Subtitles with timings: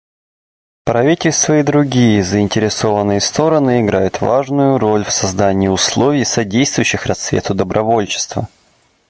[0.83, 8.49] Правительства и другие заинтересованные стороны играют важную роль в создании условий, содействующих расцвету добровольчества.